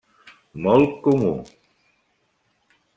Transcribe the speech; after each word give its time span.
Molt 0.67 0.95
comú. 1.05 1.31